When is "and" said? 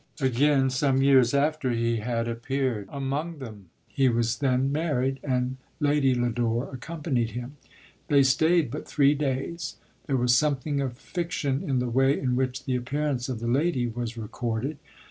5.23-5.57